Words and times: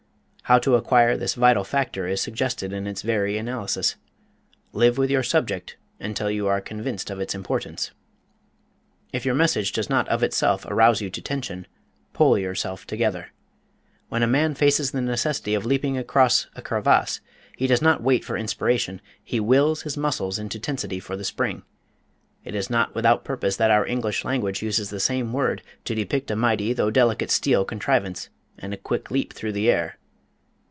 How 0.45 0.59
to 0.59 0.75
acquire 0.75 1.15
this 1.15 1.35
vital 1.35 1.63
factor 1.63 2.07
is 2.09 2.19
suggested 2.19 2.73
in 2.73 2.85
its 2.85 3.03
very 3.03 3.37
analysis: 3.37 3.95
Live 4.73 4.97
with 4.97 5.09
your 5.09 5.23
subject 5.23 5.77
until 5.97 6.29
you 6.29 6.45
are 6.45 6.59
convinced 6.59 7.09
of 7.09 7.21
its 7.21 7.33
importance. 7.33 7.91
If 9.13 9.23
your 9.25 9.33
message 9.33 9.71
does 9.71 9.89
not 9.89 10.09
of 10.09 10.23
itself 10.23 10.65
arouse 10.65 10.99
you 10.99 11.09
to 11.09 11.21
tension, 11.21 11.67
PULL 12.11 12.37
yourself 12.37 12.85
together. 12.85 13.31
When 14.09 14.23
a 14.23 14.27
man 14.27 14.53
faces 14.53 14.91
the 14.91 14.99
necessity 14.99 15.53
of 15.53 15.65
leaping 15.65 15.97
across 15.97 16.47
a 16.53 16.61
crevasse 16.61 17.21
he 17.55 17.65
does 17.65 17.81
not 17.81 18.03
wait 18.03 18.25
for 18.25 18.35
inspiration, 18.35 18.99
he 19.23 19.39
wills 19.39 19.83
his 19.83 19.95
muscles 19.95 20.37
into 20.37 20.59
tensity 20.59 20.99
for 20.99 21.15
the 21.15 21.23
spring 21.23 21.63
it 22.43 22.55
is 22.55 22.69
not 22.69 22.93
without 22.93 23.23
purpose 23.23 23.55
that 23.55 23.71
our 23.71 23.87
English 23.87 24.25
language 24.25 24.61
uses 24.61 24.89
the 24.89 24.99
same 24.99 25.31
word 25.31 25.63
to 25.85 25.95
depict 25.95 26.29
a 26.29 26.35
mighty 26.35 26.73
though 26.73 26.91
delicate 26.91 27.31
steel 27.31 27.63
contrivance 27.63 28.27
and 28.59 28.73
a 28.73 28.77
quick 28.77 29.09
leap 29.09 29.31
through 29.31 29.53
the 29.53 29.71
air. 29.71 29.95